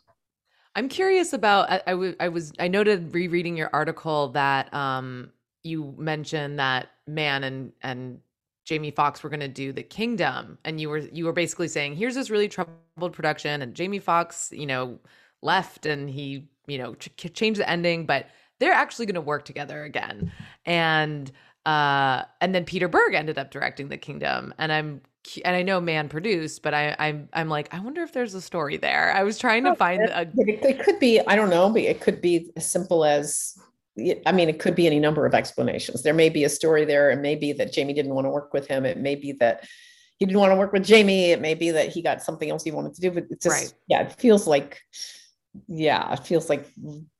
[0.75, 5.31] I'm curious about I, I, w- I was i noted rereading your article that um
[5.63, 8.19] you mentioned that Mann and and
[8.65, 11.95] Jamie Foxx were going to do The Kingdom, and you were you were basically saying,
[11.95, 14.99] here's this really troubled production, and Jamie Foxx, you know,
[15.41, 18.27] left and he, you know, ch- changed the ending, but
[18.59, 20.31] they're actually going to work together again,
[20.65, 21.31] and
[21.65, 25.01] uh, and then Peter Berg ended up directing The Kingdom, and I'm
[25.43, 28.41] and I know Mann produced, but I, I'm I'm like I wonder if there's a
[28.41, 29.13] story there.
[29.13, 30.27] I was trying to find a.
[30.37, 33.57] It, could be I don't know, but it could be as simple as
[34.25, 36.03] I mean, it could be any number of explanations.
[36.03, 37.09] There may be a story there.
[37.09, 38.85] It may be that Jamie didn't want to work with him.
[38.85, 39.67] It may be that
[40.17, 41.31] he didn't want to work with Jamie.
[41.31, 43.11] It may be that he got something else he wanted to do.
[43.11, 43.73] But it's just, right.
[43.87, 44.81] yeah, it feels like,
[45.67, 46.67] yeah, it feels like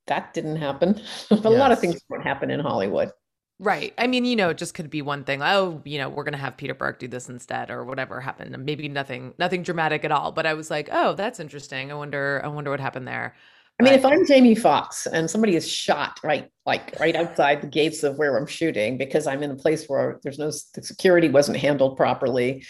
[0.08, 1.02] that didn't happen.
[1.30, 1.46] but yes.
[1.46, 3.12] a lot of things don't happen in Hollywood.
[3.60, 3.94] Right.
[3.98, 5.42] I mean, you know, it just could be one thing.
[5.42, 8.56] Oh, you know, we're gonna have Peter Berg do this instead, or whatever happened.
[8.64, 10.32] Maybe nothing, nothing dramatic at all.
[10.32, 11.92] But I was like, oh, that's interesting.
[11.92, 13.36] I wonder, I wonder what happened there.
[13.80, 17.68] I mean, if I'm Jamie Foxx and somebody is shot right, like right outside the
[17.68, 21.30] gates of where I'm shooting because I'm in a place where there's no the security
[21.30, 22.66] wasn't handled properly,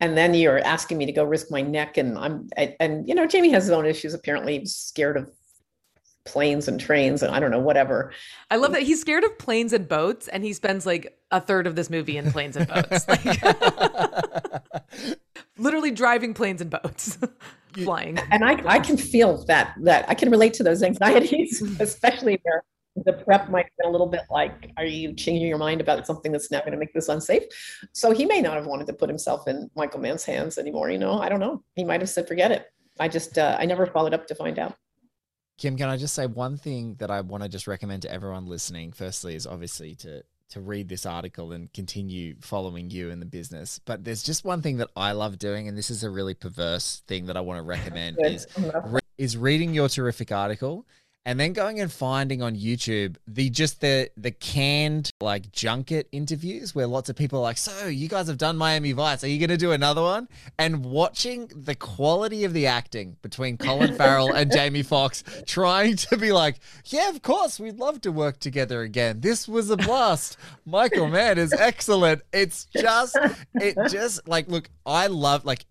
[0.00, 3.26] and then you're asking me to go risk my neck, and I'm and you know
[3.26, 4.14] Jamie has his own issues.
[4.14, 5.30] Apparently, he's scared of
[6.26, 8.12] planes and trains and I don't know whatever.
[8.50, 11.66] I love that he's scared of planes and boats, and he spends like a third
[11.66, 13.42] of this movie in planes and boats, like
[15.58, 17.16] literally driving planes and boats
[17.72, 18.18] flying.
[18.30, 22.62] And I, I can feel that that I can relate to those anxieties, especially where
[23.04, 26.06] the prep might have been a little bit like, are you changing your mind about
[26.06, 27.42] something that's now going to make this unsafe?
[27.92, 30.90] So he may not have wanted to put himself in Michael Mann's hands anymore.
[30.90, 31.62] You know, I don't know.
[31.74, 32.66] He might have said, forget it.
[32.98, 34.74] I just, uh, I never followed up to find out.
[35.58, 38.46] Kim, can I just say one thing that I want to just recommend to everyone
[38.46, 38.92] listening?
[38.92, 43.80] Firstly, is obviously to to read this article and continue following you in the business.
[43.84, 47.02] But there's just one thing that I love doing, and this is a really perverse
[47.08, 48.46] thing that I want to recommend is
[49.18, 50.86] is reading your terrific article
[51.26, 56.72] and then going and finding on YouTube the just the the canned like junket interviews
[56.72, 59.24] where lots of people are like, "So, you guys have done Miami Vice.
[59.24, 63.58] Are you going to do another one?" And watching the quality of the acting between
[63.58, 68.12] Colin Farrell and Jamie Foxx trying to be like, "Yeah, of course, we'd love to
[68.12, 69.20] work together again.
[69.20, 70.38] This was a blast.
[70.64, 73.18] Michael Mann is excellent." It's just
[73.54, 75.66] it just like look, I love like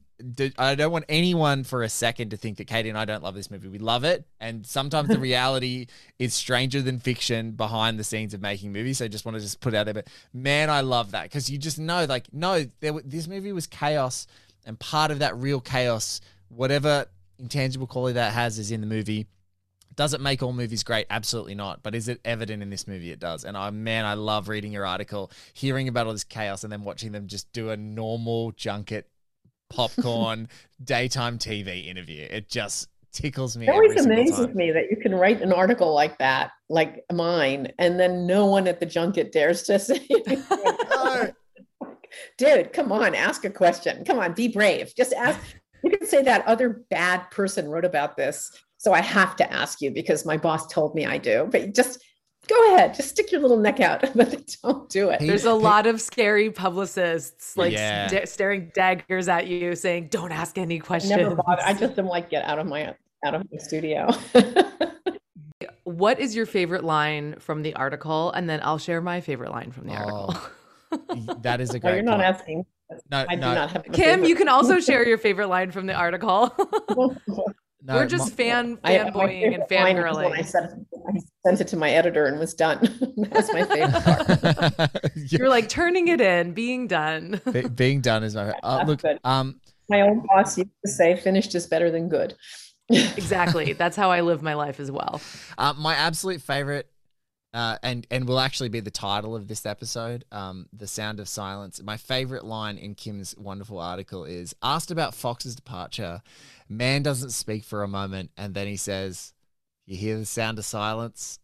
[0.58, 3.36] I don't want anyone for a second to think that Katie and I don't love
[3.36, 3.68] this movie.
[3.68, 5.88] We love it, and sometimes the reality
[6.20, 9.00] is stranger than fiction behind the scenes of making movies.
[9.00, 11.50] So I just want to just put out there, but man, I love that because
[11.50, 14.26] you just know, like, no, there, this movie was chaos,
[14.66, 19.28] and part of that real chaos, whatever intangible quality that has, is in the movie.
[19.96, 21.08] Does it make all movies great?
[21.10, 21.82] Absolutely not.
[21.82, 23.12] But is it evident in this movie?
[23.12, 23.46] It does.
[23.46, 26.84] And I, man, I love reading your article, hearing about all this chaos, and then
[26.84, 29.10] watching them just do a normal junket
[29.70, 30.48] popcorn
[30.84, 32.28] daytime TV interview.
[32.30, 33.68] It just tickles me.
[33.68, 38.00] It always amazes me that you can write an article like that, like mine, and
[38.00, 40.06] then no one at the junket dares to say,
[42.38, 44.04] "Dude, come on, ask a question.
[44.06, 44.94] Come on, be brave.
[44.96, 45.40] Just ask."
[45.84, 49.82] You can say that other bad person wrote about this, so I have to ask
[49.82, 51.48] you because my boss told me I do.
[51.52, 52.04] But just
[52.48, 55.20] go ahead, just stick your little neck out, but don't do it.
[55.20, 58.08] There's a lot of scary publicists like yeah.
[58.08, 62.30] st- staring daggers at you, saying, "Don't ask any questions." Never I just am like,
[62.30, 64.10] get out of my out of my studio.
[65.84, 69.72] what is your favorite line from the article, and then I'll share my favorite line
[69.72, 70.34] from the oh,
[70.92, 71.36] article.
[71.42, 71.96] that is a great.
[71.96, 72.24] you're not point.
[72.24, 72.66] asking.
[73.10, 73.50] No, I no.
[73.50, 73.86] do not have.
[73.94, 76.56] Kim, you can also share your favorite line from the article.
[77.88, 80.32] No, We're just fan fanboying and fangirling.
[80.32, 80.72] I sent,
[81.08, 82.80] I sent it to my editor and was done.
[83.18, 85.12] That's my favorite part.
[85.32, 87.40] You're like turning it in, being done.
[87.52, 89.04] Be- being done is my uh, look.
[89.04, 89.20] Good.
[89.24, 92.34] Um, my own boss used to say, "Finished is better than good."
[92.90, 93.74] exactly.
[93.74, 95.22] That's how I live my life as well.
[95.56, 96.90] Uh, my absolute favorite
[97.56, 101.30] uh, and and will actually be the title of this episode, um, "The Sound of
[101.30, 106.22] Silence." My favorite line in Kim's wonderful article is asked about Foxx's departure.
[106.68, 109.34] Mann doesn't speak for a moment, and then he says,
[109.86, 111.40] "You hear the sound of silence."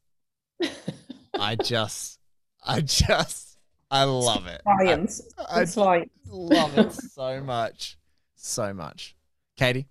[1.39, 2.19] I just,
[2.63, 3.57] I just,
[3.89, 4.61] I love it.
[4.63, 5.21] Science.
[5.37, 7.97] I, I love it so much,
[8.35, 9.15] so much.
[9.57, 9.87] Katie.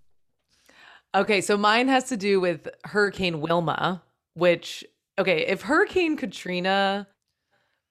[1.15, 4.03] Okay, so mine has to do with Hurricane Wilma,
[4.35, 4.85] which
[5.19, 7.07] okay, if Hurricane Katrina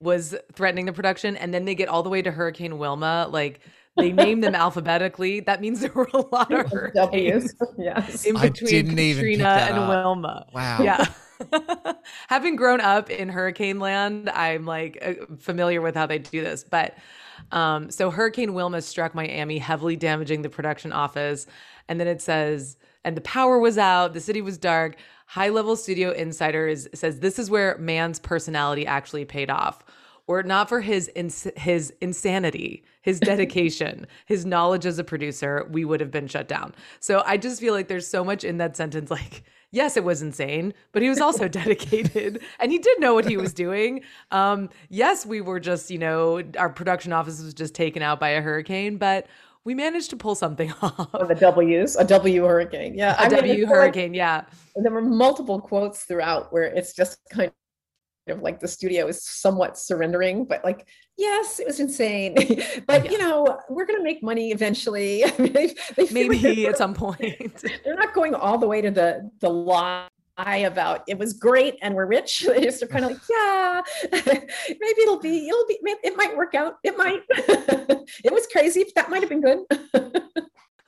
[0.02, 3.28] was threatening the production, and then they get all the way to Hurricane Wilma.
[3.30, 3.60] Like
[4.00, 5.42] they named them alphabetically.
[5.42, 7.56] That means there were a lot of hurricanes W's.
[7.78, 8.26] Yes.
[8.26, 9.90] in I between didn't even Katrina that and up.
[9.90, 10.46] Wilma.
[10.54, 10.80] Wow.
[10.82, 11.06] Yeah.
[12.28, 16.64] Having grown up in hurricane land, I'm like uh, familiar with how they do this.
[16.64, 16.96] But
[17.52, 21.48] um, so Hurricane Wilma struck Miami, heavily damaging the production office.
[21.88, 24.98] And then it says, and the power was out, the city was dark.
[25.28, 29.84] High level studio insiders says this is where Mann's personality actually paid off.
[30.28, 35.68] Were it not for his ins- his insanity, his dedication, his knowledge as a producer,
[35.72, 36.76] we would have been shut down.
[37.00, 39.10] So I just feel like there's so much in that sentence.
[39.10, 43.26] Like, yes, it was insane, but he was also dedicated, and he did know what
[43.26, 44.02] he was doing.
[44.30, 48.30] Um, yes, we were just, you know, our production office was just taken out by
[48.30, 49.26] a hurricane, but
[49.66, 51.10] we managed to pull something off.
[51.16, 52.94] Oh, the W's, a W hurricane.
[52.96, 53.16] Yeah.
[53.16, 54.44] A I mean, W like- hurricane, yeah.
[54.76, 57.52] there were multiple quotes throughout where it's just kind
[58.28, 60.88] of like the studio is somewhat surrendering, but like,
[61.20, 62.36] yes, it was insane.
[62.88, 65.24] but you know, we're gonna make money eventually.
[65.50, 67.64] They, they Maybe at some point.
[67.84, 70.08] they're not going all the way to the the lie
[70.38, 72.42] about it was great and we're rich.
[72.42, 76.56] They just are kind of like, yeah, maybe it'll be, it'll be, it might work
[76.56, 76.76] out.
[76.84, 77.24] It might.
[77.30, 78.86] it was crazy.
[78.96, 79.60] That might have been good.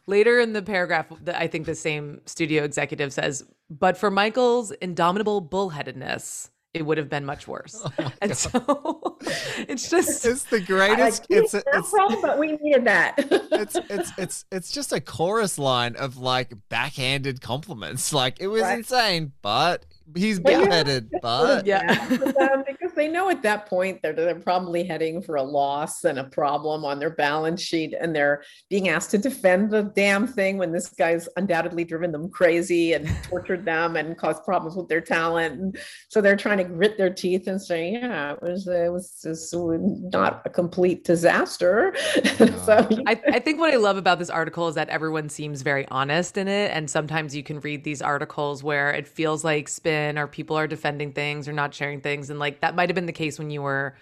[0.08, 5.42] Later in the paragraph, I think the same studio executive says, but for Michael's indomitable
[5.42, 7.82] bullheadedness, it would have been much worse.
[8.00, 9.18] Oh and so
[9.68, 11.28] it's just It's the I like, greatest.
[11.30, 13.16] It's a, no it's problem, but we needed that.
[13.18, 18.14] it's it's it's it's just a chorus line of like backhanded compliments.
[18.14, 18.78] Like it was Right.
[18.80, 21.10] insane, but he's But you bullheaded.
[21.22, 22.06] But Yeah.
[22.06, 26.04] for them because they know at that point they're, they're probably heading for a loss
[26.04, 30.28] and a problem on their balance sheet and they're being asked to defend the damn
[30.28, 34.88] thing when this guy's undoubtedly driven them crazy and tortured them and caused problems with
[34.88, 35.78] their talent and
[36.10, 39.54] so they're trying to grit their teeth and say yeah it was it was just
[39.54, 41.94] not a complete disaster
[42.66, 45.88] so I, I think what I love about this article is that everyone seems very
[45.90, 46.72] honest in it.
[46.72, 50.68] And sometimes you can read these articles where it feels like spin or people are
[50.68, 52.30] defending things or not sharing things.
[52.30, 53.96] And like that might have been the case when you were,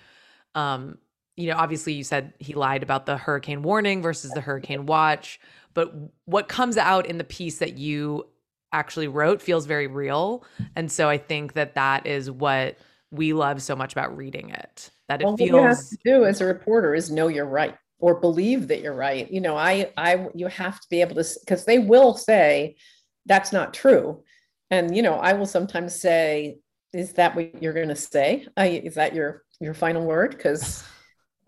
[0.56, 0.98] um,
[1.36, 5.38] you know, obviously you said he lied about the hurricane warning versus the hurricane watch.
[5.74, 8.26] But what comes out in the piece that you
[8.72, 10.46] actually wrote feels very real.
[10.78, 12.78] And so I think that that is what
[13.12, 14.90] we love so much about reading it.
[15.10, 17.46] That it well, what you have feels to do as a reporter is know you're
[17.46, 19.30] right or believe that you're right.
[19.30, 22.78] You know, I, I, you have to be able to, because they will say
[23.26, 24.24] that's not true,
[24.72, 26.60] and you know, I will sometimes say,
[26.94, 28.46] "Is that what you're going to say?
[28.58, 30.84] Is that your your final word?" Because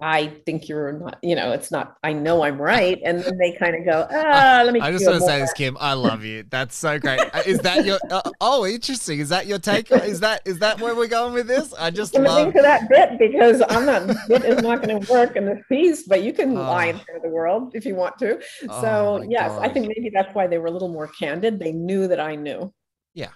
[0.03, 1.19] I think you're not.
[1.21, 1.95] You know, it's not.
[2.03, 5.05] I know I'm right, and then they kind of go, "Ah, let me." I just
[5.05, 5.77] want to say this, Kim.
[5.79, 6.43] I love you.
[6.49, 7.19] That's so great.
[7.19, 7.99] Uh, Is that your?
[8.09, 9.19] Uh, oh, interesting.
[9.19, 9.91] Is that your take?
[9.91, 11.71] Is that is that where we're going with this?
[11.75, 12.53] I just limiting love.
[12.55, 16.07] to that bit because I'm not bit is not going to work in this piece,
[16.07, 16.61] but you can Oh.
[16.73, 18.39] lie in front the world if you want to.
[18.69, 21.59] Oh so yes, I think maybe that's why they were a little more candid.
[21.59, 22.73] They knew that I knew.
[23.13, 23.29] Yeah.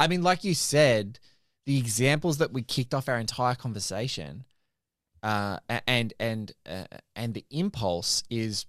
[0.00, 1.20] I mean, like you said,
[1.66, 4.44] the examples that we kicked off our entire conversation,
[5.22, 6.84] uh, and and uh,
[7.14, 8.66] and the impulse is,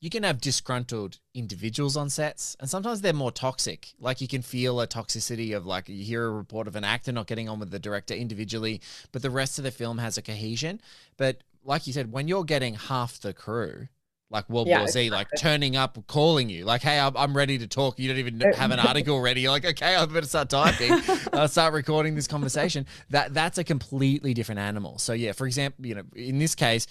[0.00, 3.94] you can have disgruntled individuals on sets, and sometimes they're more toxic.
[3.98, 7.12] Like you can feel a toxicity of like you hear a report of an actor
[7.12, 8.80] not getting on with the director individually,
[9.12, 10.80] but the rest of the film has a cohesion.
[11.16, 13.88] But like you said, when you're getting half the crew.
[14.32, 17.58] Like World Yeah, War Z, like turning up, calling you, like, "Hey, I'm, I'm ready
[17.58, 19.42] to talk." You don't even Uh, have an article ready.
[19.42, 20.92] You're like, "Okay, I better start typing,
[21.34, 24.98] uh, start recording this conversation." That that's a completely different animal.
[24.98, 26.86] So yeah, for example, you know, in this case,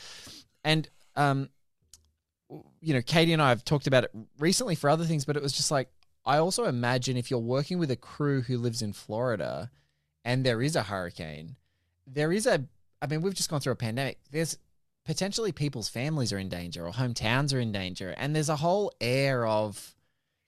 [0.63, 1.49] and um,
[2.79, 5.41] you know, Katie and I have talked about it recently for other things, but it
[5.41, 5.89] was just like
[6.25, 9.71] I also imagine if you're working with a crew who lives in Florida,
[10.23, 11.55] and there is a hurricane,
[12.05, 12.65] there is a.
[13.01, 14.19] I mean, we've just gone through a pandemic.
[14.29, 14.59] There's
[15.11, 18.93] potentially people's families are in danger or hometowns are in danger, and there's a whole
[19.01, 19.93] air of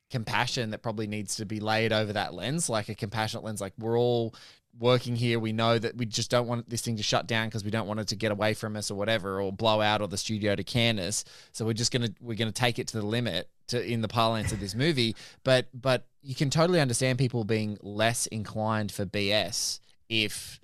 [0.10, 3.60] compassion that probably needs to be laid over that lens, like a compassionate lens.
[3.60, 4.34] Like we're all
[4.80, 5.38] working here.
[5.38, 7.88] We know that we just don't want this thing to shut down because we don't
[7.88, 10.56] want it to get away from us or whatever, or blow out or the studio
[10.56, 11.26] to can us.
[11.52, 14.54] So we're just gonna we're gonna take it to the limit to in the parlance
[14.54, 15.14] of this movie.
[15.44, 20.62] But but you can totally understand people being less inclined for BS if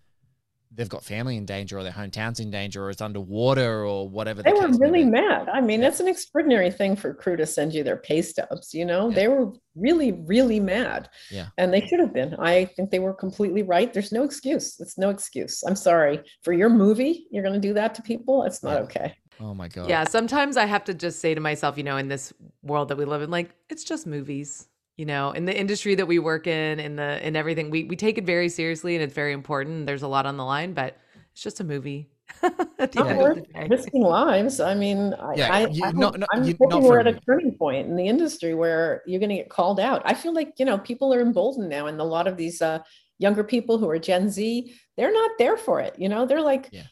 [0.71, 4.43] they've got family in danger or their hometown's in danger or it's underwater or whatever.
[4.43, 5.49] They the were really mad.
[5.49, 8.73] I mean, it's an extraordinary thing for crew to send you their pay stubs.
[8.73, 11.09] You know, they were really, really mad.
[11.31, 11.47] Yeah.
[11.57, 12.35] and they should have been.
[12.35, 13.91] I think they were completely right.
[13.91, 14.79] There's no excuse.
[14.79, 15.63] It's no excuse.
[15.63, 17.25] I'm sorry for your movie.
[17.31, 18.43] You're going to do that to people.
[18.43, 18.79] It's not Yeah.
[18.81, 19.15] okay.
[19.41, 19.89] Oh my god.
[19.89, 22.97] Yeah, sometimes I have to just say to myself, you know, in this world that
[22.97, 24.67] we live in, like it's just movies.
[24.99, 27.95] You know, in the industry that we work in, in the in everything, we we
[27.95, 29.85] take it very seriously and it's very important.
[29.85, 32.09] There's a lot on the line, but it's It's just a movie.
[32.43, 33.67] At the end of the day.
[33.69, 34.59] risking lives.
[34.59, 37.53] I mean, yeah, I, you, I, not, not, I'm you, thinking we're at a turning
[37.53, 40.01] point in the industry where you're going to get called out.
[40.03, 42.79] I feel like you know people are emboldened now, and a lot of these uh,
[43.19, 45.95] younger people who are Gen Z, they're not there for it.
[45.97, 46.87] You know, they're like, yeah if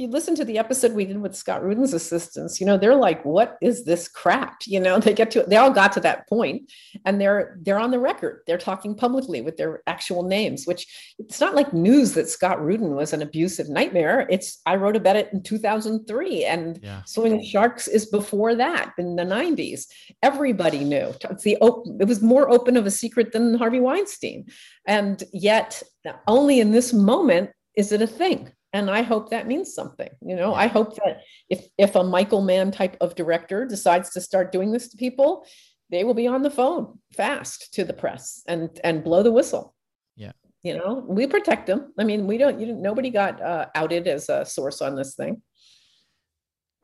[0.00, 3.24] you listen to the episode we did with Scott Rudin's assistants, you know, they're like,
[3.24, 4.62] what is this crap?
[4.66, 6.70] You know, they get to they all got to that point
[7.04, 8.42] and they're they're on the record.
[8.46, 12.94] They're talking publicly with their actual names, which it's not like news that Scott Rudin
[12.94, 14.26] was an abusive nightmare.
[14.30, 17.02] It's I wrote about it in 2003 and yeah.
[17.04, 19.86] Swimming Sharks is before that in the 90s.
[20.22, 21.14] Everybody knew.
[21.30, 21.58] It's the
[22.00, 24.46] it was more open of a secret than Harvey Weinstein.
[24.86, 25.82] And yet
[26.26, 30.36] only in this moment is it a thing and i hope that means something you
[30.36, 30.54] know?
[30.54, 34.72] I hope that if if a michael mann type of director decides to start doing
[34.72, 35.46] this to people
[35.90, 39.74] they will be on the phone fast to the press and and blow the whistle.
[40.16, 40.32] Yeah.
[40.62, 41.92] You know we protect them.
[41.98, 45.42] I mean we don't you nobody got uh, outed as a source on this thing.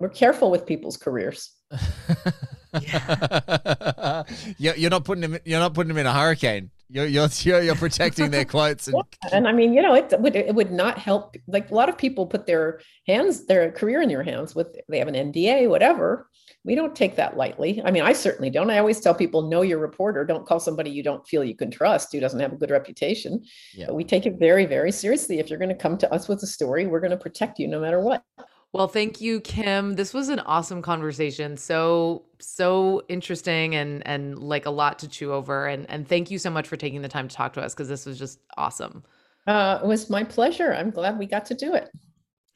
[0.01, 1.53] We're careful with people's careers.
[2.83, 4.25] Yeah.
[4.59, 8.31] you're not putting them you're not putting them in a hurricane you're you're you're, protecting
[8.31, 9.31] their quotes and, yeah.
[9.33, 11.37] and I mean, you know, it would it would not help.
[11.49, 15.01] Like a lot of people put their hands, their career in your hands with they
[15.01, 16.29] have an NDA, whatever.
[16.63, 17.83] We don't take that lightly.
[17.85, 18.71] I mean, I certainly don't.
[18.71, 20.25] I always tell people, know your reporter.
[20.25, 23.45] Don't call somebody you don't feel you can trust, who doesn't have a good reputation.
[23.75, 23.87] Yeah.
[23.87, 25.41] But we take it very, very seriously.
[25.41, 27.69] If you're going to come to us with a story, we're going to protect you
[27.69, 28.23] no matter what.
[28.75, 29.95] Well, thank you, Kim.
[29.95, 31.57] This was an awesome conversation.
[31.57, 35.69] So so interesting and and like a lot to chew over.
[35.69, 37.89] And and thank you so much for taking the time to talk to us because
[37.89, 39.05] this was just awesome.
[39.47, 40.75] Uh, it was my pleasure.
[40.75, 41.89] I'm glad we got to do it.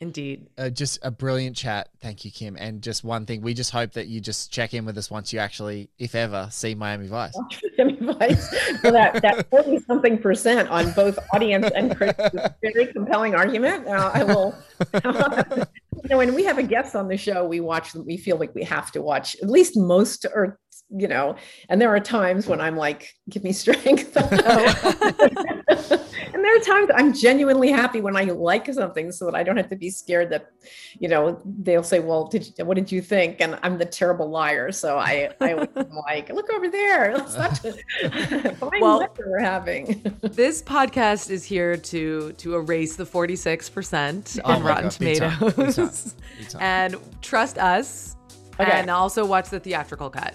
[0.01, 0.47] Indeed.
[0.57, 1.89] Uh, just a brilliant chat.
[2.01, 2.57] Thank you, Kim.
[2.57, 5.33] And just one thing, we just hope that you just check in with us once
[5.33, 7.37] you actually, if ever, see Miami Vice.
[7.79, 8.55] Miami Vice.
[8.85, 13.35] Well, that that forty something percent on both audience and critics is a very compelling
[13.35, 13.89] argument.
[13.89, 14.55] Uh, I will.
[14.95, 17.93] you know, when we have a guest on the show, we watch.
[17.95, 21.35] We feel like we have to watch at least most or you know.
[21.69, 24.17] And there are times when I'm like, "Give me strength."
[26.39, 29.57] and there are times I'm genuinely happy when I like something so that I don't
[29.57, 30.53] have to be scared that,
[31.01, 33.41] you know, they'll say, well, did you, what did you think?
[33.41, 34.71] And I'm the terrible liar.
[34.71, 35.55] So I, I
[36.07, 37.19] like, look over there.
[37.19, 40.01] Let's not fine well, we're having.
[40.21, 46.15] this podcast is here to, to erase the 46% on oh Rotten God, Tomatoes
[46.61, 48.15] and trust us
[48.61, 48.71] okay.
[48.71, 50.35] and also watch the theatrical cut.